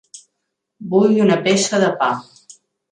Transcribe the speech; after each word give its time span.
Vull 0.95 1.21
una 1.29 1.39
peça 1.47 1.85
de 1.87 1.95
pa. 2.03 2.13